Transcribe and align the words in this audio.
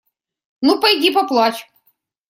Ну 0.65 0.73
пойди, 0.81 1.09
поплачь! 1.15 1.61